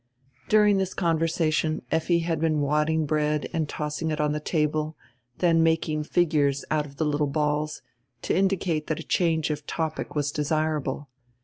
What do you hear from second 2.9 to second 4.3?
bread and tossing it